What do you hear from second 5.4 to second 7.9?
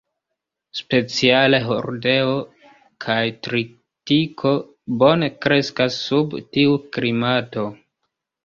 kreskas sub tiu klimato.